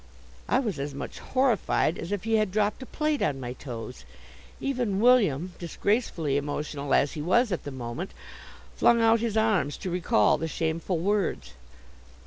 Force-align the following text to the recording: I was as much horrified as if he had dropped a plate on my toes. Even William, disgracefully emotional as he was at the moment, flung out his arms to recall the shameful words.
I 0.49 0.57
was 0.57 0.79
as 0.79 0.95
much 0.95 1.19
horrified 1.19 1.99
as 1.99 2.11
if 2.11 2.23
he 2.23 2.37
had 2.37 2.51
dropped 2.51 2.81
a 2.81 2.87
plate 2.87 3.21
on 3.21 3.39
my 3.39 3.53
toes. 3.53 4.03
Even 4.59 4.99
William, 4.99 5.53
disgracefully 5.59 6.37
emotional 6.37 6.95
as 6.95 7.11
he 7.13 7.21
was 7.21 7.51
at 7.51 7.65
the 7.65 7.71
moment, 7.71 8.09
flung 8.75 8.99
out 8.99 9.19
his 9.19 9.37
arms 9.37 9.77
to 9.77 9.91
recall 9.91 10.39
the 10.39 10.47
shameful 10.47 10.97
words. 10.97 11.53